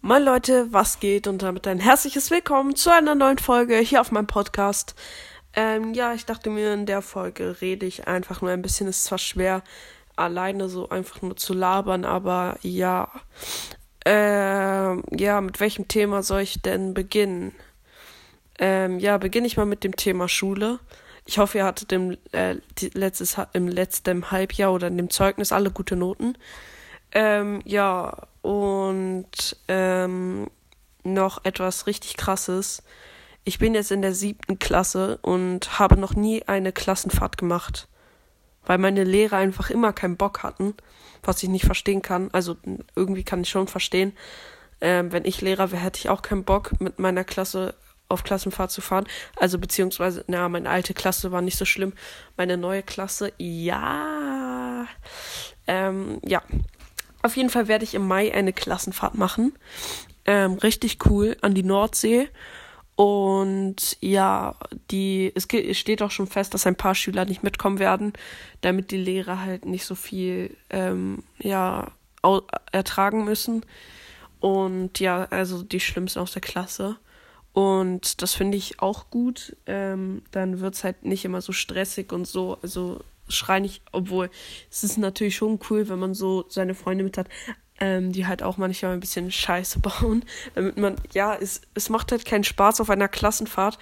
Moin 0.00 0.22
Leute, 0.22 0.72
was 0.72 1.00
geht? 1.00 1.26
Und 1.26 1.42
damit 1.42 1.66
ein 1.66 1.80
herzliches 1.80 2.30
Willkommen 2.30 2.76
zu 2.76 2.90
einer 2.90 3.16
neuen 3.16 3.38
Folge 3.38 3.76
hier 3.78 4.00
auf 4.00 4.12
meinem 4.12 4.28
Podcast. 4.28 4.94
Ähm, 5.54 5.92
ja, 5.92 6.14
ich 6.14 6.24
dachte 6.24 6.50
mir, 6.50 6.72
in 6.72 6.86
der 6.86 7.02
Folge 7.02 7.60
rede 7.60 7.84
ich 7.84 8.06
einfach 8.06 8.40
nur 8.40 8.52
ein 8.52 8.62
bisschen. 8.62 8.86
Es 8.86 8.98
ist 8.98 9.04
zwar 9.06 9.18
schwer, 9.18 9.64
alleine 10.14 10.68
so 10.68 10.88
einfach 10.88 11.20
nur 11.20 11.36
zu 11.36 11.52
labern, 11.52 12.04
aber 12.04 12.58
ja. 12.62 13.10
Ähm, 14.04 15.02
ja, 15.10 15.40
mit 15.40 15.58
welchem 15.58 15.88
Thema 15.88 16.22
soll 16.22 16.42
ich 16.42 16.62
denn 16.62 16.94
beginnen? 16.94 17.52
Ähm, 18.60 19.00
ja, 19.00 19.18
beginne 19.18 19.48
ich 19.48 19.56
mal 19.56 19.66
mit 19.66 19.82
dem 19.82 19.96
Thema 19.96 20.28
Schule. 20.28 20.78
Ich 21.26 21.38
hoffe, 21.38 21.58
ihr 21.58 21.64
hattet 21.64 21.90
im, 21.90 22.16
äh, 22.30 22.54
letztes, 22.94 23.36
im 23.52 23.66
letzten 23.66 24.30
Halbjahr 24.30 24.72
oder 24.72 24.86
in 24.86 24.96
dem 24.96 25.10
Zeugnis 25.10 25.50
alle 25.50 25.72
gute 25.72 25.96
Noten. 25.96 26.38
Ähm, 27.12 27.62
ja, 27.64 28.26
und 28.42 29.56
ähm, 29.68 30.48
noch 31.04 31.44
etwas 31.44 31.86
richtig 31.86 32.16
krasses. 32.16 32.82
Ich 33.44 33.58
bin 33.58 33.74
jetzt 33.74 33.90
in 33.90 34.02
der 34.02 34.14
siebten 34.14 34.58
Klasse 34.58 35.18
und 35.22 35.78
habe 35.78 35.96
noch 35.96 36.14
nie 36.14 36.42
eine 36.46 36.72
Klassenfahrt 36.72 37.38
gemacht. 37.38 37.88
Weil 38.64 38.78
meine 38.78 39.04
Lehrer 39.04 39.38
einfach 39.38 39.70
immer 39.70 39.92
keinen 39.94 40.16
Bock 40.18 40.42
hatten, 40.42 40.74
was 41.22 41.42
ich 41.42 41.48
nicht 41.48 41.64
verstehen 41.64 42.02
kann. 42.02 42.28
Also 42.32 42.56
irgendwie 42.94 43.24
kann 43.24 43.40
ich 43.40 43.48
schon 43.48 43.68
verstehen. 43.68 44.12
Ähm, 44.80 45.10
wenn 45.12 45.24
ich 45.24 45.40
Lehrer 45.40 45.72
wäre, 45.72 45.82
hätte 45.82 45.98
ich 45.98 46.10
auch 46.10 46.22
keinen 46.22 46.44
Bock, 46.44 46.78
mit 46.80 46.98
meiner 46.98 47.24
Klasse 47.24 47.74
auf 48.08 48.24
Klassenfahrt 48.24 48.70
zu 48.70 48.80
fahren. 48.80 49.06
Also 49.36 49.58
beziehungsweise, 49.58 50.24
na, 50.28 50.48
meine 50.48 50.68
alte 50.68 50.94
Klasse 50.94 51.32
war 51.32 51.42
nicht 51.42 51.58
so 51.58 51.64
schlimm. 51.64 51.92
Meine 52.36 52.56
neue 52.56 52.82
Klasse, 52.82 53.32
ja. 53.38 54.86
Ähm, 55.66 56.20
ja. 56.24 56.42
Auf 57.28 57.36
jeden 57.36 57.50
Fall 57.50 57.68
werde 57.68 57.84
ich 57.84 57.92
im 57.92 58.08
Mai 58.08 58.32
eine 58.32 58.54
Klassenfahrt 58.54 59.14
machen. 59.14 59.52
Ähm, 60.24 60.54
richtig 60.54 61.04
cool 61.04 61.36
an 61.42 61.52
die 61.52 61.62
Nordsee. 61.62 62.30
Und 62.96 63.98
ja, 64.00 64.54
die, 64.90 65.30
es 65.34 65.46
steht 65.76 66.00
auch 66.00 66.10
schon 66.10 66.26
fest, 66.26 66.54
dass 66.54 66.66
ein 66.66 66.74
paar 66.74 66.94
Schüler 66.94 67.26
nicht 67.26 67.42
mitkommen 67.42 67.80
werden, 67.80 68.14
damit 68.62 68.92
die 68.92 68.96
Lehrer 68.96 69.42
halt 69.42 69.66
nicht 69.66 69.84
so 69.84 69.94
viel 69.94 70.56
ähm, 70.70 71.22
ja, 71.38 71.88
ertragen 72.72 73.26
müssen. 73.26 73.66
Und 74.40 74.98
ja, 74.98 75.24
also 75.24 75.62
die 75.62 75.80
Schlimmsten 75.80 76.20
aus 76.20 76.32
der 76.32 76.40
Klasse. 76.40 76.96
Und 77.52 78.22
das 78.22 78.32
finde 78.32 78.56
ich 78.56 78.80
auch 78.80 79.10
gut. 79.10 79.54
Ähm, 79.66 80.22
dann 80.30 80.60
wird 80.60 80.76
es 80.76 80.82
halt 80.82 81.04
nicht 81.04 81.26
immer 81.26 81.42
so 81.42 81.52
stressig 81.52 82.10
und 82.10 82.26
so. 82.26 82.56
Also 82.62 83.02
schrei 83.28 83.60
nicht, 83.60 83.82
obwohl 83.92 84.30
es 84.70 84.84
ist 84.84 84.98
natürlich 84.98 85.36
schon 85.36 85.58
cool, 85.70 85.88
wenn 85.88 85.98
man 85.98 86.14
so 86.14 86.44
seine 86.48 86.74
Freunde 86.74 87.04
mit 87.04 87.18
hat, 87.18 87.28
ähm, 87.80 88.12
die 88.12 88.26
halt 88.26 88.42
auch 88.42 88.56
manchmal 88.56 88.92
ein 88.92 89.00
bisschen 89.00 89.30
Scheiße 89.30 89.78
bauen. 89.80 90.24
Damit 90.54 90.76
man, 90.76 90.96
ja, 91.12 91.34
es, 91.34 91.60
es 91.74 91.88
macht 91.88 92.12
halt 92.12 92.24
keinen 92.24 92.44
Spaß 92.44 92.80
auf 92.80 92.90
einer 92.90 93.08
Klassenfahrt 93.08 93.78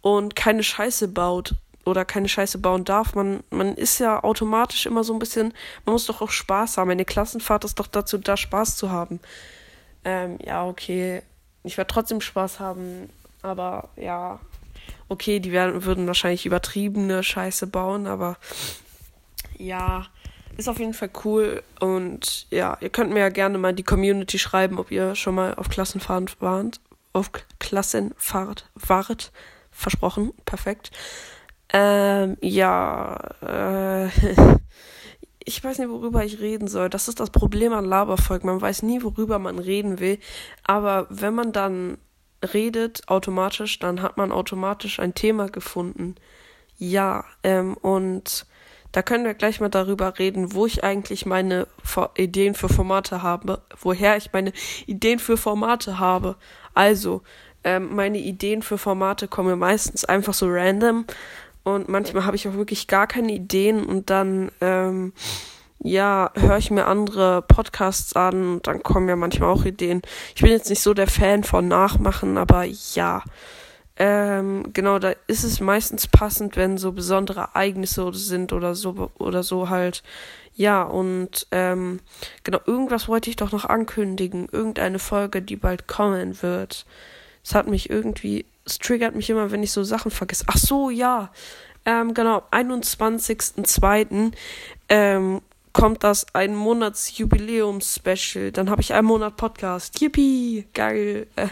und 0.00 0.36
keine 0.36 0.62
Scheiße 0.62 1.08
baut 1.08 1.54
oder 1.84 2.04
keine 2.04 2.28
Scheiße 2.28 2.58
bauen 2.58 2.84
darf. 2.84 3.14
Man, 3.14 3.42
man 3.50 3.74
ist 3.74 3.98
ja 3.98 4.22
automatisch 4.22 4.86
immer 4.86 5.04
so 5.04 5.12
ein 5.12 5.18
bisschen, 5.18 5.54
man 5.84 5.94
muss 5.94 6.06
doch 6.06 6.20
auch 6.20 6.30
Spaß 6.30 6.76
haben. 6.76 6.90
Eine 6.90 7.04
Klassenfahrt 7.04 7.64
ist 7.64 7.78
doch 7.78 7.86
dazu 7.86 8.18
da, 8.18 8.36
Spaß 8.36 8.76
zu 8.76 8.90
haben. 8.90 9.20
Ähm, 10.04 10.38
ja, 10.44 10.66
okay. 10.66 11.22
Ich 11.62 11.76
werde 11.76 11.92
trotzdem 11.92 12.20
Spaß 12.20 12.60
haben, 12.60 13.10
aber 13.42 13.90
ja, 13.96 14.40
okay, 15.10 15.40
die 15.40 15.52
werden, 15.52 15.84
würden 15.84 16.06
wahrscheinlich 16.06 16.46
übertriebene 16.46 17.22
Scheiße 17.22 17.66
bauen, 17.66 18.06
aber 18.06 18.38
ja, 19.58 20.06
ist 20.56 20.68
auf 20.68 20.78
jeden 20.78 20.94
Fall 20.94 21.10
cool. 21.24 21.62
Und 21.80 22.46
ja, 22.50 22.78
ihr 22.80 22.90
könnt 22.90 23.12
mir 23.12 23.20
ja 23.20 23.28
gerne 23.28 23.58
mal 23.58 23.70
in 23.70 23.76
die 23.76 23.82
Community 23.82 24.38
schreiben, 24.38 24.78
ob 24.78 24.90
ihr 24.90 25.14
schon 25.16 25.34
mal 25.34 25.54
auf 25.54 25.68
Klassenfahrt 25.68 26.40
wart. 26.40 26.80
Auf 27.12 27.32
Klassenfahrt 27.58 28.70
wart. 28.74 29.32
Versprochen, 29.70 30.32
perfekt. 30.44 30.90
Ähm, 31.72 32.36
ja, 32.40 33.16
äh, 33.42 34.08
ich 35.44 35.62
weiß 35.62 35.78
nicht, 35.78 35.90
worüber 35.90 36.24
ich 36.24 36.40
reden 36.40 36.68
soll. 36.68 36.88
Das 36.88 37.08
ist 37.08 37.18
das 37.18 37.30
Problem 37.30 37.72
an 37.72 37.84
Laberfolg. 37.84 38.44
Man 38.44 38.60
weiß 38.60 38.82
nie, 38.82 39.02
worüber 39.02 39.38
man 39.40 39.58
reden 39.58 39.98
will. 39.98 40.18
Aber 40.64 41.06
wenn 41.10 41.34
man 41.34 41.52
dann 41.52 41.98
redet 42.42 43.08
automatisch, 43.08 43.78
dann 43.78 44.02
hat 44.02 44.16
man 44.16 44.32
automatisch 44.32 45.00
ein 45.00 45.14
Thema 45.14 45.48
gefunden. 45.48 46.16
Ja, 46.78 47.24
ähm, 47.42 47.76
und 47.76 48.46
da 48.92 49.02
können 49.02 49.24
wir 49.24 49.34
gleich 49.34 49.60
mal 49.60 49.68
darüber 49.68 50.18
reden, 50.18 50.52
wo 50.52 50.66
ich 50.66 50.82
eigentlich 50.82 51.26
meine 51.26 51.66
Ideen 52.16 52.54
für 52.54 52.68
Formate 52.68 53.22
habe, 53.22 53.62
woher 53.80 54.16
ich 54.16 54.32
meine 54.32 54.52
Ideen 54.86 55.18
für 55.18 55.36
Formate 55.36 55.98
habe. 55.98 56.36
Also, 56.74 57.22
ähm, 57.62 57.94
meine 57.94 58.18
Ideen 58.18 58.62
für 58.62 58.78
Formate 58.78 59.28
kommen 59.28 59.58
meistens 59.58 60.04
einfach 60.04 60.34
so 60.34 60.46
random 60.48 61.04
und 61.62 61.88
manchmal 61.88 62.24
habe 62.24 62.36
ich 62.36 62.48
auch 62.48 62.54
wirklich 62.54 62.86
gar 62.86 63.06
keine 63.06 63.32
Ideen 63.32 63.84
und 63.84 64.10
dann 64.10 64.50
ähm, 64.60 65.12
ja, 65.82 66.30
höre 66.34 66.58
ich 66.58 66.70
mir 66.70 66.86
andere 66.86 67.42
Podcasts 67.42 68.14
an 68.14 68.54
und 68.54 68.66
dann 68.66 68.82
kommen 68.82 69.08
ja 69.08 69.16
manchmal 69.16 69.50
auch 69.50 69.64
Ideen. 69.64 70.02
Ich 70.34 70.42
bin 70.42 70.50
jetzt 70.50 70.68
nicht 70.68 70.82
so 70.82 70.94
der 70.94 71.06
Fan 71.06 71.42
von 71.44 71.68
Nachmachen, 71.68 72.36
aber 72.38 72.64
ja. 72.94 73.22
Ähm, 73.96 74.72
genau, 74.72 74.98
da 74.98 75.12
ist 75.26 75.44
es 75.44 75.60
meistens 75.60 76.06
passend, 76.06 76.56
wenn 76.56 76.78
so 76.78 76.92
besondere 76.92 77.40
Ereignisse 77.40 78.10
sind 78.14 78.52
oder 78.52 78.74
so 78.74 79.10
oder 79.18 79.42
so 79.42 79.68
halt. 79.68 80.02
Ja, 80.54 80.82
und 80.82 81.46
ähm, 81.50 82.00
genau, 82.44 82.60
irgendwas 82.66 83.08
wollte 83.08 83.30
ich 83.30 83.36
doch 83.36 83.52
noch 83.52 83.64
ankündigen. 83.64 84.48
Irgendeine 84.52 84.98
Folge, 84.98 85.42
die 85.42 85.56
bald 85.56 85.86
kommen 85.88 86.42
wird. 86.42 86.86
Es 87.44 87.54
hat 87.54 87.66
mich 87.66 87.88
irgendwie, 87.88 88.44
es 88.66 88.78
triggert 88.78 89.14
mich 89.14 89.30
immer, 89.30 89.50
wenn 89.50 89.62
ich 89.62 89.72
so 89.72 89.82
Sachen 89.82 90.10
vergesse. 90.10 90.44
Ach 90.46 90.58
so, 90.58 90.90
ja. 90.90 91.30
Ähm, 91.86 92.12
genau, 92.14 92.42
21.02. 92.50 94.32
Ähm, 94.88 95.40
kommt 95.72 96.04
das 96.04 96.26
ein 96.34 96.54
Monats-Jubiläums-Special. 96.56 98.52
Dann 98.52 98.70
habe 98.70 98.82
ich 98.82 98.92
einen 98.92 99.06
Monat 99.06 99.36
Podcast. 99.36 100.00
Yippie, 100.00 100.66
geil. 100.74 101.26
Äh, 101.36 101.48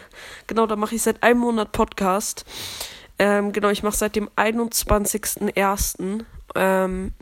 genau, 0.46 0.66
da 0.66 0.76
mache 0.76 0.94
ich 0.94 1.02
seit 1.02 1.22
einem 1.22 1.40
Monat 1.40 1.72
Podcast. 1.72 2.44
Ähm, 3.18 3.52
genau, 3.52 3.70
ich 3.70 3.82
mache 3.82 3.96
seit 3.96 4.16
dem 4.16 4.28
21.01. 4.36 6.24
Ähm, 6.54 7.12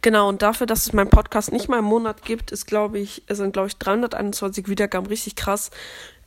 genau, 0.00 0.28
und 0.28 0.42
dafür, 0.42 0.66
dass 0.66 0.86
es 0.86 0.92
meinen 0.92 1.10
Podcast 1.10 1.52
nicht 1.52 1.68
mal 1.68 1.78
im 1.78 1.84
Monat 1.84 2.24
gibt, 2.24 2.52
ist, 2.52 2.66
glaube 2.66 2.98
ich, 2.98 3.22
sind, 3.28 3.52
glaube 3.52 3.68
ich, 3.68 3.76
321 3.76 4.68
Wiedergaben 4.68 5.06
richtig 5.06 5.36
krass. 5.36 5.70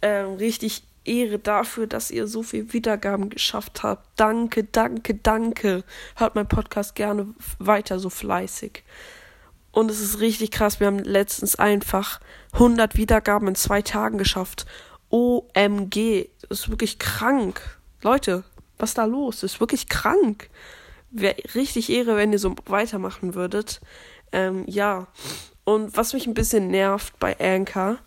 Ähm, 0.01 0.35
richtig 0.35 0.83
Ehre 1.05 1.39
dafür, 1.39 1.87
dass 1.87 2.11
ihr 2.11 2.27
so 2.27 2.43
viel 2.43 2.71
Wiedergaben 2.73 3.29
geschafft 3.29 3.83
habt. 3.83 4.07
Danke, 4.15 4.63
danke, 4.63 5.15
danke. 5.15 5.83
Hört 6.15 6.35
meinen 6.35 6.47
Podcast 6.47 6.95
gerne 6.95 7.33
weiter 7.57 7.99
so 7.99 8.09
fleißig. 8.09 8.83
Und 9.71 9.91
es 9.91 9.99
ist 9.99 10.19
richtig 10.19 10.51
krass. 10.51 10.79
Wir 10.79 10.87
haben 10.87 10.99
letztens 10.99 11.55
einfach 11.55 12.19
100 12.53 12.97
Wiedergaben 12.97 13.47
in 13.47 13.55
zwei 13.55 13.81
Tagen 13.81 14.17
geschafft. 14.17 14.65
OMG. 15.09 16.29
Das 16.47 16.61
ist 16.61 16.69
wirklich 16.69 16.99
krank. 16.99 17.79
Leute, 18.01 18.43
was 18.77 18.91
ist 18.91 18.97
da 18.97 19.05
los? 19.05 19.41
Das 19.41 19.53
ist 19.53 19.59
wirklich 19.59 19.87
krank. 19.89 20.49
Wäre 21.11 21.35
richtig 21.55 21.89
Ehre, 21.89 22.15
wenn 22.15 22.31
ihr 22.31 22.39
so 22.39 22.55
weitermachen 22.65 23.35
würdet. 23.35 23.81
Ähm, 24.31 24.63
ja. 24.67 25.07
Und 25.63 25.95
was 25.95 26.13
mich 26.13 26.25
ein 26.25 26.33
bisschen 26.33 26.69
nervt 26.69 27.19
bei 27.19 27.39
Anchor 27.39 27.97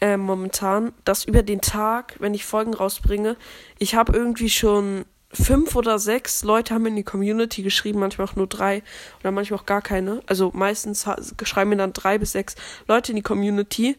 äh, 0.00 0.16
momentan, 0.16 0.92
dass 1.04 1.24
über 1.24 1.42
den 1.42 1.60
Tag, 1.60 2.16
wenn 2.18 2.34
ich 2.34 2.44
Folgen 2.44 2.74
rausbringe, 2.74 3.36
ich 3.78 3.94
habe 3.94 4.12
irgendwie 4.12 4.50
schon 4.50 5.04
fünf 5.30 5.76
oder 5.76 5.98
sechs 5.98 6.42
Leute 6.42 6.74
haben 6.74 6.86
in 6.86 6.96
die 6.96 7.02
Community 7.02 7.62
geschrieben, 7.62 8.00
manchmal 8.00 8.26
auch 8.26 8.36
nur 8.36 8.46
drei 8.46 8.82
oder 9.20 9.30
manchmal 9.30 9.60
auch 9.60 9.66
gar 9.66 9.82
keine. 9.82 10.22
Also 10.26 10.50
meistens 10.54 11.06
schreiben 11.42 11.70
mir 11.70 11.76
dann 11.76 11.92
drei 11.92 12.18
bis 12.18 12.32
sechs 12.32 12.54
Leute 12.86 13.12
in 13.12 13.16
die 13.16 13.22
Community 13.22 13.96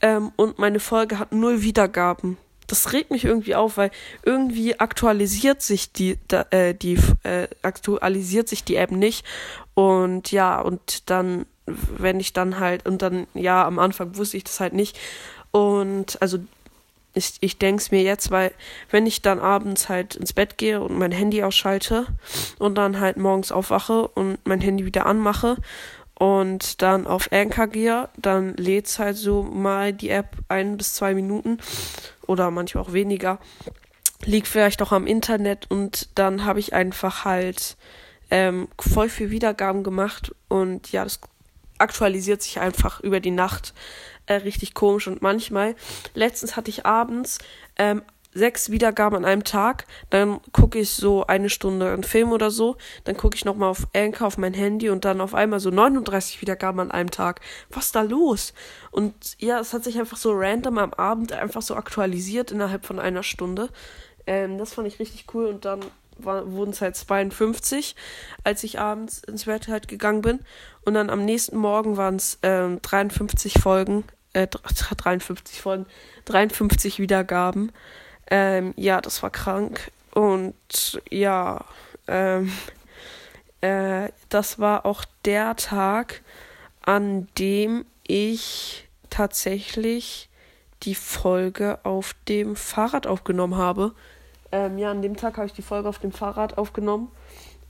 ähm, 0.00 0.32
und 0.36 0.58
meine 0.58 0.80
Folge 0.80 1.18
hat 1.18 1.32
null 1.32 1.62
Wiedergaben. 1.62 2.36
Das 2.66 2.92
regt 2.92 3.10
mich 3.10 3.24
irgendwie 3.24 3.54
auf, 3.54 3.76
weil 3.76 3.90
irgendwie 4.24 4.78
aktualisiert 4.80 5.62
sich 5.62 5.92
die, 5.92 6.18
da, 6.28 6.46
äh, 6.50 6.74
die 6.74 6.98
äh, 7.22 7.46
aktualisiert 7.62 8.48
sich 8.48 8.64
die 8.64 8.76
App 8.76 8.90
nicht 8.90 9.24
und 9.74 10.32
ja 10.32 10.60
und 10.60 11.08
dann 11.08 11.46
wenn 11.66 12.20
ich 12.20 12.32
dann 12.32 12.60
halt 12.60 12.86
und 12.86 13.02
dann 13.02 13.26
ja 13.34 13.66
am 13.66 13.78
Anfang 13.78 14.16
wusste 14.16 14.36
ich 14.36 14.44
das 14.44 14.60
halt 14.60 14.72
nicht 14.72 14.98
und 15.50 16.20
also 16.20 16.38
ich, 17.16 17.38
ich 17.40 17.58
denke 17.58 17.80
es 17.80 17.90
mir 17.90 18.02
jetzt, 18.02 18.30
weil 18.30 18.52
wenn 18.90 19.06
ich 19.06 19.22
dann 19.22 19.40
abends 19.40 19.88
halt 19.88 20.14
ins 20.14 20.32
Bett 20.32 20.58
gehe 20.58 20.80
und 20.80 20.98
mein 20.98 21.12
Handy 21.12 21.42
ausschalte 21.42 22.06
und 22.58 22.76
dann 22.76 23.00
halt 23.00 23.16
morgens 23.16 23.50
aufwache 23.50 24.08
und 24.08 24.38
mein 24.44 24.60
Handy 24.60 24.84
wieder 24.84 25.06
anmache 25.06 25.56
und 26.14 26.82
dann 26.82 27.06
auf 27.06 27.32
Anchor 27.32 27.68
gehe, 27.68 28.08
dann 28.16 28.54
lädt's 28.54 28.98
halt 28.98 29.16
so 29.16 29.42
mal 29.42 29.92
die 29.92 30.10
App 30.10 30.36
ein 30.48 30.76
bis 30.76 30.94
zwei 30.94 31.14
Minuten 31.14 31.58
oder 32.26 32.50
manchmal 32.50 32.84
auch 32.84 32.92
weniger. 32.92 33.38
Liegt 34.24 34.48
vielleicht 34.48 34.82
auch 34.82 34.92
am 34.92 35.06
Internet 35.06 35.70
und 35.70 36.10
dann 36.14 36.44
habe 36.44 36.60
ich 36.60 36.74
einfach 36.74 37.24
halt 37.24 37.76
ähm, 38.30 38.68
voll 38.78 39.08
viel 39.08 39.30
Wiedergaben 39.30 39.82
gemacht 39.82 40.34
und 40.48 40.92
ja, 40.92 41.04
das 41.04 41.20
aktualisiert 41.78 42.42
sich 42.42 42.60
einfach 42.60 43.00
über 43.00 43.20
die 43.20 43.30
Nacht 43.30 43.74
äh, 44.26 44.34
richtig 44.34 44.74
komisch. 44.74 45.06
Und 45.06 45.22
manchmal, 45.22 45.74
letztens 46.14 46.56
hatte 46.56 46.70
ich 46.70 46.86
abends 46.86 47.38
ähm, 47.76 48.02
sechs 48.36 48.70
Wiedergaben 48.70 49.16
an 49.16 49.24
einem 49.24 49.44
Tag, 49.44 49.86
dann 50.10 50.40
gucke 50.52 50.78
ich 50.78 50.90
so 50.90 51.26
eine 51.26 51.48
Stunde 51.48 51.90
einen 51.90 52.04
Film 52.04 52.32
oder 52.32 52.50
so, 52.50 52.76
dann 53.04 53.16
gucke 53.16 53.34
ich 53.34 53.46
nochmal 53.46 53.70
auf 53.70 53.88
Anchor 53.94 54.26
auf 54.26 54.36
mein 54.36 54.52
Handy 54.52 54.90
und 54.90 55.06
dann 55.06 55.22
auf 55.22 55.34
einmal 55.34 55.58
so 55.58 55.70
39 55.70 56.42
Wiedergaben 56.42 56.80
an 56.80 56.90
einem 56.90 57.10
Tag. 57.10 57.40
Was 57.70 57.86
ist 57.86 57.96
da 57.96 58.02
los? 58.02 58.52
Und 58.90 59.14
ja, 59.38 59.58
es 59.58 59.72
hat 59.72 59.84
sich 59.84 59.98
einfach 59.98 60.18
so 60.18 60.32
random 60.34 60.76
am 60.78 60.92
Abend 60.92 61.32
einfach 61.32 61.62
so 61.62 61.76
aktualisiert 61.76 62.52
innerhalb 62.52 62.84
von 62.84 62.98
einer 62.98 63.22
Stunde. 63.22 63.70
Ähm, 64.26 64.58
das 64.58 64.74
fand 64.74 64.86
ich 64.86 64.98
richtig 64.98 65.24
cool 65.32 65.46
und 65.46 65.64
dann 65.64 65.80
wurden 66.18 66.70
es 66.70 66.80
halt 66.80 66.96
52, 66.96 67.94
als 68.42 68.64
ich 68.64 68.78
abends 68.78 69.22
ins 69.24 69.44
Bett 69.44 69.68
halt 69.68 69.88
gegangen 69.88 70.22
bin. 70.22 70.40
Und 70.84 70.94
dann 70.94 71.10
am 71.10 71.24
nächsten 71.24 71.56
Morgen 71.56 71.96
waren 71.96 72.16
es 72.16 72.38
ähm, 72.42 72.80
53 72.82 73.60
Folgen, 73.60 74.04
äh, 74.36 74.46
53 74.46 75.60
Folgen, 75.60 75.86
53 76.26 76.98
Wiedergaben. 77.00 77.72
Ähm, 78.30 78.74
ja, 78.76 79.00
das 79.00 79.22
war 79.22 79.30
krank. 79.30 79.90
Und 80.12 81.00
ja, 81.10 81.64
ähm, 82.06 82.52
äh, 83.60 84.10
das 84.28 84.58
war 84.58 84.84
auch 84.84 85.04
der 85.24 85.56
Tag, 85.56 86.22
an 86.82 87.28
dem 87.38 87.86
ich 88.06 88.88
tatsächlich 89.10 90.28
die 90.82 90.94
Folge 90.94 91.78
auf 91.84 92.14
dem 92.28 92.54
Fahrrad 92.54 93.06
aufgenommen 93.06 93.56
habe. 93.56 93.92
Ähm, 94.52 94.78
ja, 94.78 94.90
an 94.90 95.02
dem 95.02 95.16
Tag 95.16 95.38
habe 95.38 95.46
ich 95.46 95.54
die 95.54 95.62
Folge 95.62 95.88
auf 95.88 95.98
dem 95.98 96.12
Fahrrad 96.12 96.58
aufgenommen. 96.58 97.10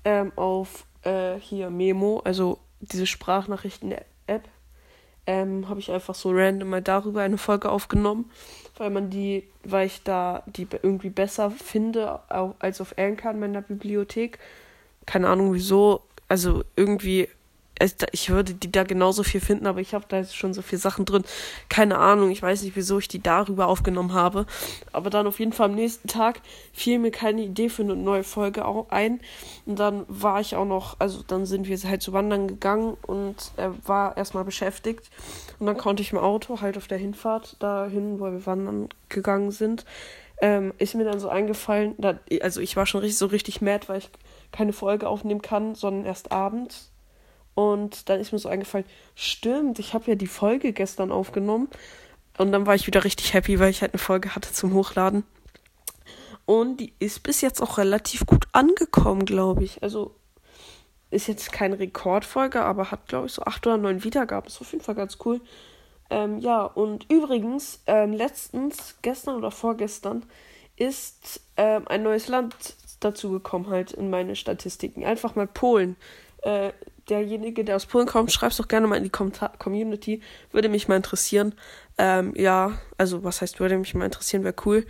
Ähm, 0.05 0.33
auf 0.37 0.85
äh, 1.03 1.37
hier 1.39 1.71
Memo, 1.71 2.21
also 2.25 2.59
diese 2.81 3.07
Sprachnachrichten-App. 3.07 4.49
Ähm, 5.27 5.69
habe 5.69 5.81
ich 5.81 5.91
einfach 5.91 6.15
so 6.15 6.31
random 6.33 6.69
mal 6.69 6.83
darüber 6.83 7.23
eine 7.23 7.39
Folge 7.39 7.71
aufgenommen 7.71 8.31
weil 8.79 8.91
man 8.91 9.11
die, 9.11 9.45
weil 9.65 9.87
ich 9.87 10.03
da 10.03 10.43
die 10.47 10.67
irgendwie 10.83 11.11
besser 11.11 11.51
finde 11.51 12.21
als 12.59 12.81
auf 12.81 12.97
Anchor 12.99 13.31
in 13.31 13.41
meiner 13.41 13.63
Bibliothek. 13.63 14.39
Keine 15.07 15.29
Ahnung 15.29 15.55
wieso. 15.55 16.03
Also 16.29 16.65
irgendwie 16.75 17.29
ich 18.13 18.31
würde 18.31 18.55
die 18.55 18.73
da 18.73 18.85
genauso 18.85 19.23
viel 19.23 19.41
finden, 19.41 19.67
aber 19.67 19.81
ich 19.81 19.93
habe 19.93 20.07
da 20.09 20.19
jetzt 20.19 20.37
schon 20.37 20.55
so 20.55 20.63
viele 20.63 20.81
Sachen 20.81 21.05
drin. 21.05 21.25
Keine 21.69 21.99
Ahnung, 21.99 22.31
ich 22.31 22.43
weiß 22.43 22.63
nicht, 22.63 22.77
wieso 22.77 22.99
ich 22.99 23.09
die 23.09 23.23
darüber 23.23 23.67
aufgenommen 23.67 24.15
habe. 24.15 24.47
Aber 24.93 25.11
dann 25.11 25.27
auf 25.27 25.39
jeden 25.39 25.53
Fall 25.53 25.69
am 25.69 25.75
nächsten 25.75 26.09
Tag 26.09 26.41
fiel 26.73 26.99
mir 26.99 27.11
keine 27.11 27.43
Idee 27.43 27.69
für 27.69 27.83
eine 27.83 27.97
neue 27.97 28.25
Folge 28.25 28.65
ein. 28.91 29.21
Und 29.67 29.79
dann 29.79 30.05
war 30.09 30.41
ich 30.41 30.57
auch 30.57 30.65
noch, 30.65 30.97
also 31.01 31.23
dann 31.27 31.45
sind 31.45 31.69
wir 31.69 31.77
halt 31.79 32.03
zu 32.03 32.13
wandern 32.13 32.49
gegangen 32.49 32.97
und 33.07 33.53
er 33.57 33.75
war 33.87 34.17
erstmal 34.17 34.45
beschäftigt. 34.45 35.11
Und 35.59 35.67
dann 35.67 35.77
konnte 35.77 36.03
ich 36.03 36.13
im 36.13 36.19
Auto 36.19 36.61
halt 36.61 36.77
auf 36.79 36.89
der 36.89 36.99
Hinfahrt 36.99 37.57
dahin, 37.59 38.21
wo 38.21 38.25
wir 38.25 38.47
wandern 38.47 38.89
gegangen 39.09 39.51
sind, 39.51 39.85
ähm, 40.41 40.73
ist 40.79 40.95
mir 40.95 41.05
dann 41.05 41.21
so 41.21 41.29
eingefallen, 41.29 41.95
da, 41.99 42.19
also 42.43 42.61
ich 42.61 42.77
war 42.77 42.87
schon 42.87 43.01
richtig, 43.01 43.19
so 43.19 43.27
richtig 43.27 43.63
mad, 43.63 43.89
weil 43.89 43.99
ich 43.99 44.11
keine 44.53 44.73
Folge 44.73 45.09
aufnehmen 45.09 45.41
kann, 45.43 45.75
sondern 45.75 46.05
erst 46.05 46.31
abends 46.33 46.91
und 47.57 48.11
dann 48.11 48.21
ist 48.21 48.33
mir 48.33 48.39
so 48.39 48.51
eingefallen, 48.51 48.85
stimmt, 49.15 49.79
ich 49.79 49.95
habe 49.95 50.05
ja 50.09 50.15
die 50.15 50.27
Folge 50.27 50.75
gestern 50.75 51.11
aufgenommen. 51.11 51.69
Und 52.37 52.53
dann 52.53 52.67
war 52.67 52.75
ich 52.75 52.87
wieder 52.87 53.03
richtig 53.03 53.33
happy, 53.33 53.59
weil 53.59 53.71
ich 53.71 53.81
halt 53.81 53.95
eine 53.95 53.99
Folge 53.99 54.35
hatte 54.35 54.53
zum 54.53 54.75
Hochladen. 54.75 55.25
Und 56.45 56.77
die 56.77 56.93
ist 56.99 57.23
bis 57.23 57.41
jetzt 57.41 57.63
auch 57.63 57.79
relativ 57.79 58.27
gut 58.27 58.47
angekommen, 58.53 59.25
glaube 59.25 59.65
ich. 59.65 59.83
Also 59.83 60.15
ist 61.11 61.29
jetzt 61.29 61.51
keine 61.51 61.79
Rekordfolge, 61.79 62.63
aber 62.63 62.91
hat, 62.91 63.09
glaube 63.09 63.27
ich, 63.27 63.33
so 63.33 63.43
acht 63.43 63.67
oder 63.67 63.79
neun 63.79 64.05
Wiedergaben. 64.05 64.49
Ist 64.49 64.61
auf 64.61 64.73
jeden 64.73 64.85
Fall 64.85 64.95
ganz 64.95 65.17
cool. 65.25 65.41
Ähm, 66.11 66.41
ja, 66.41 66.63
und 66.63 67.11
übrigens, 67.11 67.83
ähm, 67.87 68.13
letztens, 68.13 68.97
gestern 69.01 69.37
oder 69.37 69.51
vorgestern, 69.51 70.27
ist 70.77 71.41
ähm, 71.57 71.89
ein 71.89 72.03
neues 72.03 72.29
Land 72.29 72.55
dazugekommen, 73.01 73.71
halt 73.71 73.93
in 73.93 74.11
meine 74.11 74.37
Statistiken. 74.37 75.07
Einfach 75.07 75.37
mal 75.37 75.47
Polen. 75.47 75.97
Äh, 76.43 76.73
derjenige, 77.09 77.65
der 77.65 77.77
aus 77.77 77.87
Polen 77.87 78.07
kommt, 78.07 78.33
schreibt 78.33 78.53
es 78.53 78.59
doch 78.59 78.69
gerne 78.69 78.87
mal 78.87 78.97
in 78.97 79.05
die 79.05 79.11
Kommentar 79.11 79.53
Community. 79.59 80.21
Würde 80.53 80.69
mich 80.69 80.89
mal 80.89 80.97
interessieren. 80.97 81.55
Ähm, 81.99 82.33
ja, 82.37 82.73
also 82.99 83.25
was 83.25 83.41
heißt, 83.41 83.61
würde 83.61 83.79
mich 83.79 83.95
mal 83.95 84.05
interessieren, 84.05 84.45
wäre 84.45 84.55
cool. 84.65 84.87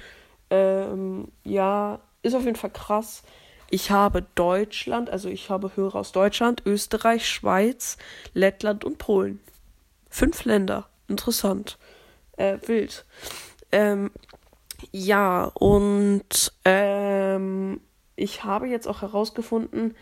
Ähm, 0.50 1.28
ja, 1.44 2.00
ist 2.22 2.34
auf 2.34 2.44
jeden 2.44 2.56
Fall 2.56 2.70
krass. 2.70 3.22
Ich 3.70 3.90
habe 3.90 4.24
Deutschland, 4.34 5.10
also 5.10 5.28
ich 5.28 5.50
habe 5.50 5.72
Hörer 5.74 5.96
aus 5.96 6.12
Deutschland, 6.12 6.62
Österreich, 6.66 7.28
Schweiz, 7.28 7.96
Lettland 8.32 8.84
und 8.84 8.98
Polen. 8.98 9.40
Fünf 10.08 10.44
Länder. 10.44 10.88
Interessant. 11.08 11.78
Äh, 12.36 12.58
wild. 12.66 13.04
Ähm, 13.72 14.10
ja, 14.92 15.50
und 15.54 16.52
ähm, 16.64 17.80
ich 18.14 18.44
habe 18.44 18.68
jetzt 18.68 18.86
auch 18.86 19.02
herausgefunden, 19.02 19.96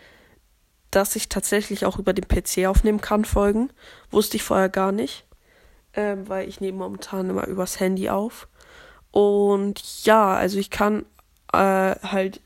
dass 0.94 1.16
ich 1.16 1.28
tatsächlich 1.28 1.84
auch 1.84 1.98
über 1.98 2.12
den 2.12 2.28
PC 2.28 2.66
aufnehmen 2.66 3.00
kann, 3.00 3.24
Folgen. 3.24 3.70
Wusste 4.10 4.36
ich 4.36 4.42
vorher 4.42 4.68
gar 4.68 4.92
nicht, 4.92 5.24
ähm, 5.94 6.28
weil 6.28 6.48
ich 6.48 6.60
nehme 6.60 6.78
momentan 6.78 7.30
immer 7.30 7.46
übers 7.46 7.80
Handy 7.80 8.08
auf. 8.08 8.48
Und 9.10 10.04
ja, 10.04 10.34
also 10.34 10.58
ich 10.58 10.70
kann 10.70 11.04
äh, 11.52 11.56
halt 11.56 12.40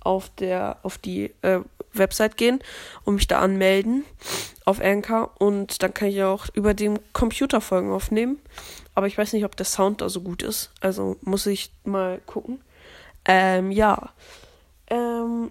auf 0.00 0.30
der 0.30 0.78
auf 0.82 0.98
die 0.98 1.32
äh, 1.42 1.60
Website 1.92 2.36
gehen 2.36 2.60
und 3.04 3.16
mich 3.16 3.28
da 3.28 3.40
anmelden 3.40 4.04
auf 4.64 4.80
Anchor 4.80 5.32
und 5.38 5.82
dann 5.82 5.94
kann 5.94 6.08
ich 6.08 6.22
auch 6.22 6.46
über 6.54 6.74
den 6.74 6.98
Computer 7.12 7.60
Folgen 7.60 7.92
aufnehmen. 7.92 8.38
Aber 8.94 9.06
ich 9.06 9.18
weiß 9.18 9.32
nicht, 9.32 9.44
ob 9.44 9.56
der 9.56 9.66
Sound 9.66 10.00
da 10.00 10.08
so 10.08 10.20
gut 10.20 10.42
ist. 10.42 10.70
Also 10.80 11.16
muss 11.22 11.46
ich 11.46 11.72
mal 11.84 12.20
gucken. 12.26 12.60
Ähm, 13.24 13.70
ja. 13.70 14.10
Ähm, 14.88 15.50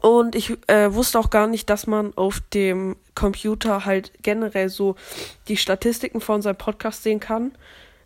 und 0.00 0.34
ich 0.34 0.56
äh, 0.68 0.92
wusste 0.94 1.18
auch 1.18 1.30
gar 1.30 1.46
nicht, 1.46 1.68
dass 1.68 1.86
man 1.86 2.14
auf 2.16 2.40
dem 2.54 2.96
Computer 3.14 3.84
halt 3.84 4.12
generell 4.22 4.68
so 4.68 4.96
die 5.48 5.56
Statistiken 5.56 6.20
von 6.20 6.42
seinem 6.42 6.56
Podcast 6.56 7.02
sehen 7.02 7.20
kann. 7.20 7.52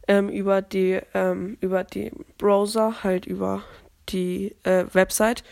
Ähm, 0.08 0.28
über 0.28 0.62
die, 0.62 1.00
ähm, 1.14 1.58
über 1.60 1.82
die 1.82 2.12
Browser, 2.38 3.02
halt 3.02 3.26
über 3.26 3.62
die 4.08 4.54
äh, 4.62 4.84
Website. 4.92 5.42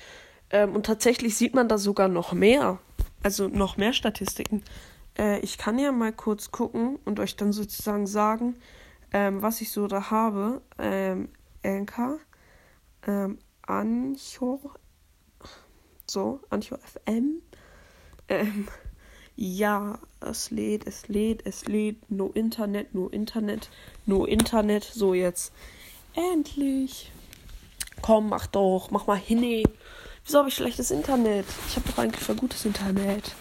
Ähm, 0.51 0.77
und 0.77 0.87
tatsächlich 0.87 1.37
sieht 1.37 1.55
man 1.55 1.69
da 1.69 1.79
sogar 1.79 2.09
noch 2.09 2.33
mehr. 2.33 2.79
Also 3.23 3.49
noch 3.49 3.77
mehr 3.77 3.93
Statistiken. 3.93 4.63
Äh, 5.19 5.41
ich 5.41 5.59
kann 5.59 5.79
ja 5.79 5.91
mal 5.93 6.13
kurz 6.13 6.51
gucken 6.51 6.99
und 7.05 7.19
euch 7.19 7.37
dann 7.37 7.53
sozusagen 7.53 8.07
sagen, 8.07 8.57
ähm, 9.13 9.43
was 9.43 9.61
ich 9.61 9.73
so 9.73 9.87
da 9.89 10.11
habe. 10.11 10.61
Ähm, 10.79 11.29
Anchor, 11.65 12.19
ähm, 13.07 13.39
Anchor, 13.63 14.61
so, 16.07 16.41
Ancho 16.51 16.77
FM. 16.77 17.41
Ähm, 18.29 18.69
ja, 19.37 19.99
es 20.21 20.51
lädt, 20.51 20.87
es 20.87 21.09
lädt, 21.09 21.47
es 21.47 21.67
lädt. 21.67 22.11
No 22.11 22.29
Internet, 22.29 22.95
no 22.95 23.09
Internet, 23.09 23.71
no 24.07 24.25
Internet. 24.25 24.85
So, 24.85 25.15
jetzt. 25.15 25.53
Endlich. 26.15 27.11
Komm, 28.01 28.29
mach 28.29 28.47
doch, 28.47 28.91
mach 28.91 29.07
mal 29.07 29.19
hin. 29.19 29.65
Wieso 30.25 30.39
habe 30.39 30.49
ich 30.49 30.55
schlechtes 30.55 30.91
Internet? 30.91 31.47
Ich 31.69 31.77
habe 31.77 31.89
doch 31.89 31.99
eigentlich 31.99 32.23
voll 32.23 32.37
gutes 32.37 32.65
Internet. 32.65 33.35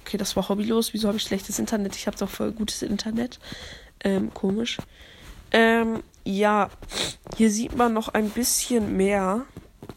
Okay, 0.00 0.16
das 0.16 0.36
war 0.36 0.48
hobbylos. 0.48 0.94
Wieso 0.94 1.08
habe 1.08 1.18
ich 1.18 1.24
schlechtes 1.24 1.58
Internet? 1.58 1.96
Ich 1.96 2.06
habe 2.06 2.16
doch 2.16 2.30
voll 2.30 2.52
gutes 2.52 2.82
Internet. 2.82 3.38
Ähm, 4.02 4.32
komisch. 4.32 4.78
Ähm, 5.52 6.02
ja, 6.24 6.70
hier 7.36 7.50
sieht 7.50 7.76
man 7.76 7.92
noch 7.92 8.08
ein 8.08 8.30
bisschen 8.30 8.96
mehr. 8.96 9.44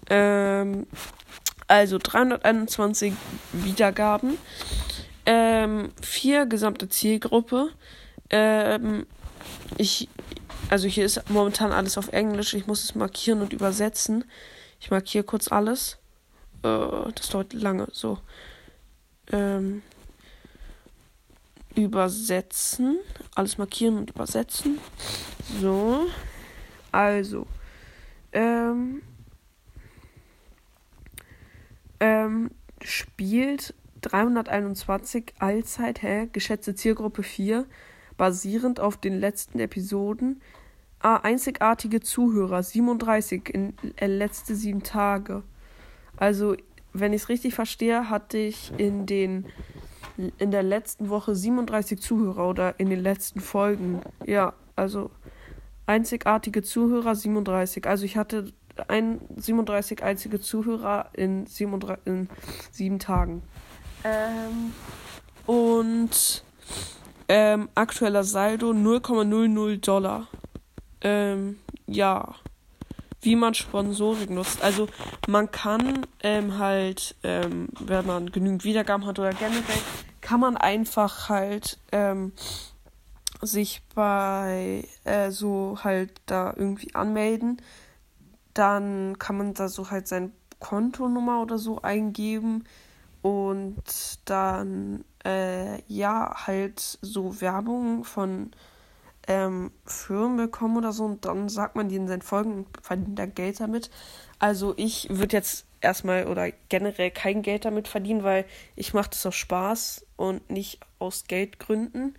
Ähm, 0.10 0.88
also 1.69 1.99
321 2.01 3.13
Wiedergaben. 3.53 4.38
Ähm, 5.25 5.91
vier 6.01 6.47
gesamte 6.47 6.89
Zielgruppe. 6.89 7.69
Ähm, 8.31 9.05
ich, 9.77 10.09
also 10.71 10.88
hier 10.88 11.05
ist 11.05 11.29
momentan 11.29 11.71
alles 11.71 11.97
auf 11.99 12.07
Englisch. 12.11 12.55
Ich 12.55 12.65
muss 12.65 12.83
es 12.83 12.95
markieren 12.95 13.41
und 13.41 13.53
übersetzen. 13.53 14.25
Ich 14.81 14.89
markiere 14.89 15.23
kurz 15.23 15.47
alles. 15.49 15.99
Äh, 16.63 17.11
das 17.13 17.29
dauert 17.29 17.53
lange. 17.53 17.88
So. 17.91 18.17
Ähm, 19.31 19.83
übersetzen. 21.75 22.97
Alles 23.35 23.59
markieren 23.59 23.97
und 23.97 24.09
übersetzen. 24.09 24.79
So. 25.61 26.07
Also. 26.91 27.45
Ähm, 28.31 29.03
ähm, 32.00 32.51
spielt 32.82 33.74
321 34.01 35.34
allzeit, 35.39 36.01
hä? 36.01 36.29
Geschätzte 36.32 36.75
Zielgruppe 36.75 37.24
4, 37.24 37.65
basierend 38.18 38.79
auf 38.79 38.98
den 38.98 39.20
letzten 39.20 39.60
Episoden. 39.60 40.41
Ah, 41.00 41.18
einzigartige 41.18 42.01
Zuhörer, 42.01 42.62
37 42.62 43.50
in 43.53 43.74
äh, 43.98 44.08
letzte 44.08 44.56
sieben 44.56 44.84
Tage. 44.84 45.44
Also, 46.18 46.56
wenn 46.91 47.13
ich 47.13 47.24
es 47.24 47.29
richtig 47.29 47.53
verstehe, 47.53 48.10
hatte 48.10 48.38
ich 48.38 48.74
in 48.77 49.06
den 49.06 49.46
in 50.38 50.51
der 50.51 50.63
letzten 50.63 51.08
Woche 51.10 51.34
37 51.34 52.01
Zuhörer 52.01 52.50
oder 52.50 52.77
in 52.77 52.89
den 52.89 53.00
letzten 53.00 53.39
Folgen. 53.39 54.01
Ja, 54.25 54.53
Also 54.75 55.12
einzigartige 55.86 56.62
Zuhörer 56.62 57.15
37. 57.15 57.88
Also 57.88 58.06
ich 58.06 58.18
hatte 58.18 58.53
ein 58.88 59.19
37 59.36 60.03
einzige 60.03 60.39
Zuhörer 60.39 61.09
in, 61.13 61.45
37, 61.45 62.05
in 62.05 62.29
sieben 62.71 63.00
Tagen. 63.00 63.41
Ähm, 64.03 64.74
und 65.45 66.43
ähm, 67.27 67.69
aktueller 67.75 68.24
Saldo 68.24 68.71
0,00 68.71 69.77
Dollar. 69.81 70.27
Ähm, 71.01 71.59
ja. 71.88 72.36
Wie 73.21 73.36
man 73.36 73.53
Sponsoring 73.53 74.36
nutzt. 74.36 74.63
Also 74.63 74.88
man 75.27 75.51
kann 75.51 76.05
ähm, 76.24 76.57
halt, 76.57 77.15
ähm, 77.24 77.67
wenn 77.79 78.05
man 78.05 78.31
genügend 78.31 78.63
Wiedergaben 78.63 79.05
hat 79.05 79.19
oder 79.19 79.31
generell, 79.33 79.62
kann 80.21 80.39
man 80.39 80.55
einfach 80.55 81.27
halt 81.27 81.77
ähm, 81.91 82.31
sich 83.41 83.81
bei 83.93 84.86
äh, 85.03 85.31
so 85.31 85.79
halt 85.83 86.12
da 86.25 86.53
irgendwie 86.55 86.95
anmelden. 86.95 87.62
Dann 88.53 89.18
kann 89.20 89.38
man 89.38 89.53
da 89.53 89.68
so 89.68 89.91
halt 89.91 90.08
seine 90.08 90.32
Kontonummer 90.60 91.41
oder 91.41 91.58
so 91.58 91.82
eingeben 91.82 92.65
und 93.22 94.20
dann 94.25 95.03
äh, 95.25 95.82
ja 95.88 96.48
halt 96.48 97.00
so 97.01 97.41
Werbung 97.41 98.03
von 98.03 98.51
ähm, 99.27 99.72
Firmen 99.86 100.38
bekommen 100.38 100.77
oder 100.77 100.91
so 100.91 101.06
und 101.06 101.25
dann 101.25 101.50
sagt 101.50 101.75
man 101.75 101.89
die 101.89 101.96
in 101.96 102.08
seinen 102.08 102.22
Folgen 102.22 102.53
und 102.53 102.68
verdient 102.82 103.20
da 103.20 103.25
Geld 103.25 103.60
damit. 103.60 103.89
Also 104.39 104.74
ich 104.77 105.08
würde 105.10 105.38
jetzt 105.38 105.65
erstmal 105.82 106.27
oder 106.27 106.51
generell 106.70 107.12
kein 107.12 107.41
Geld 107.41 107.65
damit 107.65 107.88
verdienen, 107.88 108.24
weil 108.24 108.46
ich 108.75 108.94
mache 108.94 109.12
das 109.12 109.25
aus 109.25 109.36
Spaß 109.36 110.06
und 110.15 110.50
nicht 110.50 110.79
aus 110.98 111.25
Geldgründen. 111.27 112.15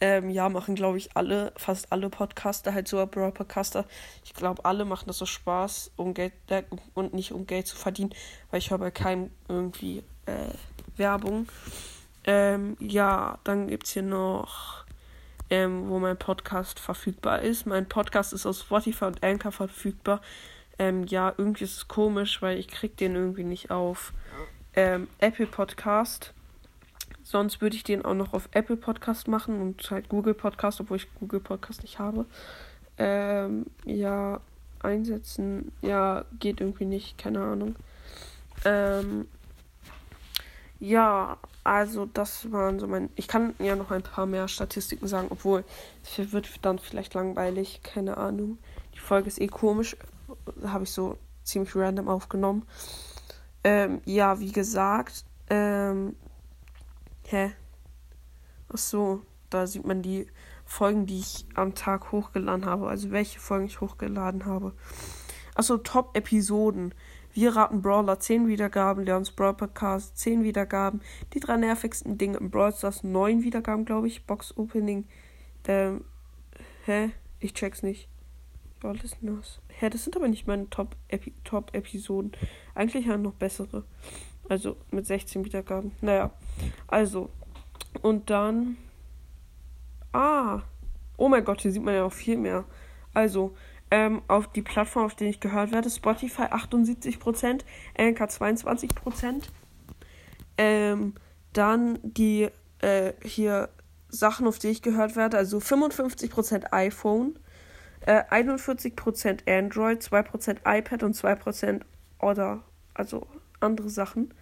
Ähm, 0.00 0.28
ja, 0.28 0.48
machen, 0.48 0.74
glaube 0.74 0.98
ich, 0.98 1.16
alle, 1.16 1.52
fast 1.56 1.92
alle 1.92 2.10
Podcaster, 2.10 2.74
halt 2.74 2.88
so 2.88 3.04
Bro 3.06 3.30
Podcaster. 3.30 3.84
Ich 4.24 4.34
glaube, 4.34 4.64
alle 4.64 4.84
machen 4.84 5.04
das 5.06 5.22
aus 5.22 5.30
Spaß 5.30 5.92
um 5.96 6.14
Geld 6.14 6.32
äh, 6.48 6.64
und 6.94 7.14
nicht 7.14 7.32
um 7.32 7.46
Geld 7.46 7.66
zu 7.66 7.76
verdienen, 7.76 8.12
weil 8.50 8.58
ich 8.58 8.70
höre 8.70 8.78
bei 8.78 8.90
keinem 8.90 9.30
irgendwie 9.48 10.02
äh, 10.26 10.52
Werbung. 10.96 11.46
Ähm, 12.24 12.76
ja, 12.80 13.38
dann 13.44 13.68
gibt 13.68 13.84
es 13.84 13.92
hier 13.92 14.02
noch, 14.02 14.84
ähm, 15.50 15.88
wo 15.88 15.98
mein 15.98 16.18
Podcast 16.18 16.80
verfügbar 16.80 17.42
ist. 17.42 17.66
Mein 17.66 17.88
Podcast 17.88 18.32
ist 18.32 18.46
auf 18.46 18.58
Spotify 18.58 19.04
und 19.04 19.22
Anchor 19.22 19.52
verfügbar. 19.52 20.20
Ähm, 20.78 21.04
ja, 21.04 21.32
irgendwie 21.36 21.64
ist 21.64 21.76
es 21.76 21.88
komisch, 21.88 22.42
weil 22.42 22.58
ich 22.58 22.68
krieg 22.68 22.96
den 22.96 23.14
irgendwie 23.14 23.44
nicht 23.44 23.70
auf 23.70 24.12
ähm, 24.74 25.08
Apple 25.18 25.46
Podcast. 25.46 26.34
Sonst 27.24 27.60
würde 27.62 27.74
ich 27.74 27.84
den 27.84 28.04
auch 28.04 28.14
noch 28.14 28.34
auf 28.34 28.48
Apple 28.52 28.76
Podcast 28.76 29.28
machen 29.28 29.60
und 29.60 29.90
halt 29.90 30.08
Google 30.08 30.34
Podcast, 30.34 30.80
obwohl 30.80 30.98
ich 30.98 31.12
Google 31.14 31.40
Podcast 31.40 31.82
nicht 31.82 31.98
habe. 31.98 32.26
Ähm, 32.98 33.64
ja, 33.84 34.40
einsetzen, 34.80 35.72
ja, 35.80 36.26
geht 36.38 36.60
irgendwie 36.60 36.84
nicht, 36.84 37.16
keine 37.16 37.40
Ahnung. 37.40 37.76
Ähm, 38.64 39.26
ja, 40.78 41.38
also 41.64 42.06
das 42.12 42.52
waren 42.52 42.78
so 42.78 42.86
mein. 42.86 43.08
Ich 43.16 43.26
kann 43.26 43.54
ja 43.58 43.74
noch 43.74 43.90
ein 43.90 44.02
paar 44.02 44.26
mehr 44.26 44.46
Statistiken 44.48 45.08
sagen, 45.08 45.28
obwohl 45.30 45.64
es 46.02 46.32
wird 46.32 46.48
dann 46.62 46.78
vielleicht 46.78 47.14
langweilig, 47.14 47.80
keine 47.82 48.18
Ahnung. 48.18 48.58
Die 48.94 48.98
Folge 48.98 49.28
ist 49.28 49.40
eh 49.40 49.46
komisch, 49.46 49.96
habe 50.62 50.84
ich 50.84 50.90
so 50.90 51.16
ziemlich 51.42 51.74
random 51.74 52.08
aufgenommen. 52.08 52.66
Ähm, 53.64 54.02
ja, 54.04 54.38
wie 54.40 54.52
gesagt, 54.52 55.24
ähm, 55.48 56.16
hä? 57.28 57.52
Ach 58.68 58.78
so, 58.78 59.22
da 59.50 59.66
sieht 59.66 59.86
man 59.86 60.02
die 60.02 60.26
Folgen, 60.64 61.06
die 61.06 61.18
ich 61.18 61.46
am 61.54 61.74
Tag 61.74 62.12
hochgeladen 62.12 62.64
habe, 62.64 62.88
also 62.88 63.10
welche 63.10 63.38
Folgen 63.38 63.66
ich 63.66 63.80
hochgeladen 63.80 64.46
habe. 64.46 64.72
Achso, 65.54 65.78
Top-Episoden. 65.78 66.94
Wir 67.32 67.56
raten 67.56 67.82
Brawler 67.82 68.18
10 68.18 68.46
Wiedergaben, 68.46 69.04
Leons 69.04 69.32
Brawl 69.32 69.54
Podcast 69.54 70.16
10 70.18 70.44
Wiedergaben, 70.44 71.00
die 71.32 71.40
drei 71.40 71.56
nervigsten 71.56 72.16
Dinge 72.16 72.38
im 72.38 72.50
Brawl 72.50 72.72
Stars 72.72 73.02
9 73.02 73.42
Wiedergaben, 73.42 73.84
glaube 73.84 74.06
ich, 74.06 74.24
Box 74.24 74.56
Opening. 74.56 75.04
Ähm, 75.66 76.04
hä? 76.84 77.10
Ich 77.40 77.54
check's 77.54 77.82
nicht. 77.82 78.08
Was 78.80 79.02
ist 79.02 79.16
das? 79.20 79.60
Hä, 79.68 79.90
das 79.90 80.04
sind 80.04 80.16
aber 80.16 80.28
nicht 80.28 80.46
meine 80.46 80.68
Top-Episoden. 80.70 82.32
Top 82.32 82.48
Eigentlich 82.74 83.08
haben 83.08 83.22
noch 83.22 83.34
bessere. 83.34 83.84
Also 84.48 84.76
mit 84.90 85.06
16 85.06 85.44
Wiedergaben. 85.44 85.92
Naja, 86.00 86.30
also. 86.86 87.30
Und 88.02 88.30
dann. 88.30 88.76
Ah. 90.12 90.62
Oh 91.16 91.28
mein 91.28 91.44
Gott, 91.44 91.60
hier 91.60 91.70
sieht 91.70 91.82
man 91.82 91.94
ja 91.94 92.04
auch 92.04 92.12
viel 92.12 92.36
mehr. 92.36 92.64
Also, 93.12 93.54
ähm, 93.90 94.22
auf 94.26 94.48
die 94.48 94.62
Plattform, 94.62 95.04
auf 95.06 95.14
denen 95.14 95.30
ich 95.30 95.40
gehört 95.40 95.70
werde. 95.70 95.88
Spotify 95.88 96.42
78%, 96.44 97.60
Anchor 97.96 98.26
22%. 98.26 99.44
Ähm, 100.58 101.14
dann 101.52 101.98
die 102.02 102.48
äh, 102.80 103.12
hier 103.22 103.68
Sachen, 104.08 104.46
auf 104.46 104.58
die 104.58 104.68
ich 104.68 104.82
gehört 104.82 105.16
werde. 105.16 105.38
Also 105.38 105.58
55% 105.58 106.72
iPhone, 106.72 107.38
äh, 108.00 108.22
41% 108.30 109.48
Android, 109.48 110.02
2% 110.02 110.56
iPad 110.64 111.02
und 111.02 111.16
2% 111.16 111.82
oder 112.20 112.62
also 112.94 113.26
andere 113.64 113.88
Sachen. 113.88 114.32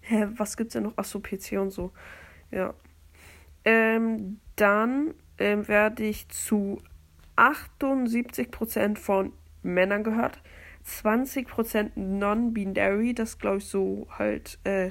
Hä, 0.00 0.28
was 0.36 0.56
gibt's 0.56 0.74
denn 0.74 0.84
noch? 0.84 0.98
Achso, 0.98 1.20
PC 1.20 1.52
und 1.52 1.70
so. 1.70 1.92
Ja. 2.50 2.74
Ähm, 3.64 4.40
dann 4.56 5.14
ähm, 5.38 5.66
werde 5.68 6.04
ich 6.04 6.28
zu 6.28 6.80
78% 7.36 8.98
von 8.98 9.32
Männern 9.62 10.04
gehört, 10.04 10.40
20% 10.86 11.92
non-binary, 11.96 13.14
das 13.14 13.38
glaube 13.38 13.58
ich 13.58 13.66
so 13.66 14.06
halt 14.10 14.58
äh, 14.64 14.90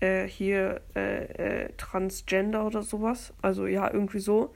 äh, 0.00 0.26
hier 0.26 0.80
äh, 0.96 1.64
äh, 1.64 1.72
Transgender 1.76 2.66
oder 2.66 2.82
sowas. 2.82 3.34
Also 3.42 3.66
ja, 3.66 3.92
irgendwie 3.92 4.20
so. 4.20 4.54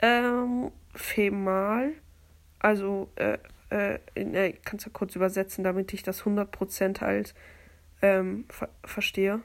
Ähm, 0.00 0.70
Femal, 0.94 1.92
also 2.58 3.10
äh, 3.16 3.38
äh, 3.70 3.98
äh, 4.14 4.54
kannst 4.64 4.86
du 4.86 4.90
kurz 4.90 5.14
übersetzen, 5.14 5.62
damit 5.64 5.92
ich 5.92 6.02
das 6.02 6.22
100% 6.22 7.00
halt 7.00 7.34
ähm, 8.02 8.44
ver 8.48 8.68
verstehe. 8.84 9.40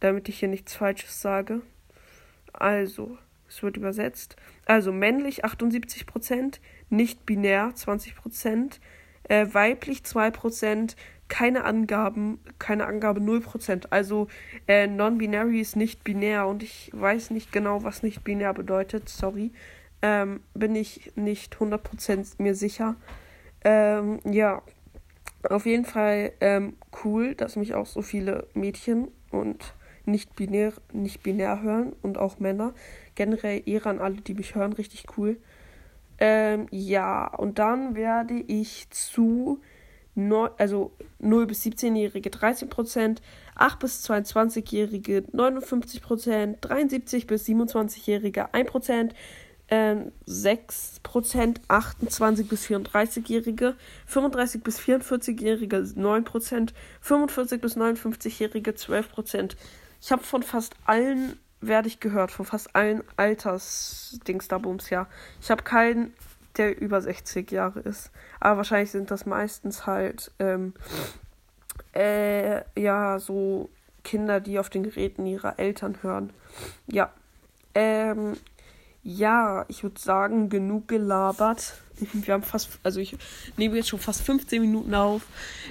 Damit 0.00 0.28
ich 0.28 0.38
hier 0.40 0.48
nichts 0.48 0.74
Falsches 0.74 1.20
sage. 1.20 1.62
Also, 2.52 3.18
es 3.48 3.62
wird 3.62 3.76
übersetzt. 3.76 4.36
Also 4.66 4.92
männlich 4.92 5.44
78%, 5.44 6.58
nicht 6.90 7.26
binär 7.26 7.72
20%, 7.74 8.80
äh, 9.28 9.46
weiblich 9.52 10.00
2%, 10.00 10.96
keine 11.28 11.64
Angaben, 11.64 12.40
keine 12.58 12.86
Angabe 12.86 13.20
0%. 13.20 13.86
Also 13.90 14.28
äh, 14.68 14.86
non-binary 14.86 15.60
ist 15.60 15.76
nicht 15.76 16.04
binär 16.04 16.46
und 16.46 16.62
ich 16.62 16.90
weiß 16.94 17.30
nicht 17.30 17.52
genau, 17.52 17.84
was 17.84 18.02
nicht 18.02 18.24
binär 18.24 18.52
bedeutet, 18.52 19.08
sorry. 19.08 19.52
Ähm, 20.02 20.40
bin 20.54 20.74
ich 20.74 21.12
nicht 21.14 21.56
100% 21.56 22.34
mir 22.42 22.54
sicher. 22.54 22.96
Ähm, 23.64 24.20
ja, 24.24 24.62
auf 25.48 25.66
jeden 25.66 25.84
Fall 25.84 26.32
ähm, 26.40 26.76
cool, 27.04 27.34
dass 27.34 27.56
mich 27.56 27.74
auch 27.74 27.86
so 27.86 28.02
viele 28.02 28.46
Mädchen 28.54 29.08
und 29.30 29.74
nicht 30.04 30.34
binär, 30.36 30.72
nicht 30.92 31.22
binär 31.22 31.62
hören 31.62 31.92
und 32.02 32.18
auch 32.18 32.38
Männer. 32.38 32.74
Generell 33.14 33.62
Ehre 33.66 33.90
an 33.90 34.00
alle, 34.00 34.20
die 34.20 34.34
mich 34.34 34.54
hören, 34.54 34.72
richtig 34.72 35.06
cool. 35.16 35.36
Ähm, 36.18 36.66
ja, 36.70 37.26
und 37.26 37.58
dann 37.58 37.94
werde 37.94 38.34
ich 38.34 38.88
zu 38.90 39.60
no, 40.14 40.48
also 40.58 40.92
0 41.18 41.46
bis 41.46 41.64
17-Jährige 41.64 42.30
13%, 42.30 43.18
8 43.54 43.78
bis 43.78 44.08
22-Jährige 44.08 45.24
59%, 45.32 46.56
73 46.60 47.26
bis 47.26 47.46
27-Jährige 47.46 48.52
1%, 48.52 49.10
ähm, 49.68 50.12
6%, 50.26 51.56
28 51.68 52.48
bis 52.48 52.66
34-Jährige, 52.66 53.74
35 54.06 54.62
bis 54.62 54.78
44-Jährige 54.80 55.76
9%, 55.78 56.70
45 57.00 57.60
bis 57.60 57.76
59-Jährige 57.76 58.72
12%. 58.72 59.56
Ich 60.00 60.12
habe 60.12 60.22
von 60.22 60.42
fast 60.42 60.74
allen 60.84 61.38
werde 61.62 61.88
ich 61.88 62.00
gehört 62.00 62.30
von 62.30 62.44
fast 62.44 62.74
allen 62.74 63.02
Altersdingsdabums, 63.16 64.90
ja. 64.90 65.06
Ich 65.40 65.50
habe 65.50 65.62
keinen, 65.62 66.12
der 66.56 66.78
über 66.80 67.00
60 67.00 67.50
Jahre 67.50 67.80
ist. 67.80 68.10
Aber 68.40 68.58
wahrscheinlich 68.58 68.90
sind 68.90 69.10
das 69.10 69.24
meistens 69.24 69.86
halt, 69.86 70.32
ähm, 70.38 70.74
äh, 71.94 72.62
ja, 72.78 73.18
so 73.18 73.70
Kinder, 74.02 74.40
die 74.40 74.58
auf 74.58 74.68
den 74.68 74.82
Geräten 74.82 75.24
ihrer 75.24 75.58
Eltern 75.58 76.02
hören. 76.02 76.32
Ja. 76.88 77.12
Ähm, 77.74 78.36
ja, 79.02 79.64
ich 79.68 79.82
würde 79.82 80.00
sagen, 80.00 80.48
genug 80.48 80.88
gelabert. 80.88 81.74
Wir 82.12 82.34
haben 82.34 82.42
fast, 82.42 82.78
also 82.82 83.00
ich 83.00 83.16
nehme 83.56 83.76
jetzt 83.76 83.88
schon 83.88 83.98
fast 83.98 84.22
15 84.22 84.60
Minuten 84.60 84.94
auf. 84.94 85.22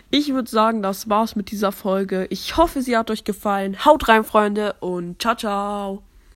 Ich 0.10 0.34
würde 0.34 0.50
sagen, 0.50 0.82
das 0.82 1.10
war's 1.10 1.36
mit 1.36 1.52
dieser 1.52 1.72
Folge. 1.72 2.28
Ich 2.30 2.58
hoffe, 2.58 2.82
sie 2.82 2.98
hat 2.98 3.12
euch 3.12 3.24
gefallen. 3.24 3.84
Haut 3.86 4.08
rein, 4.08 4.24
Freunde, 4.24 4.76
und 4.80 5.22
ciao, 5.22 5.36
ciao. 5.36 6.04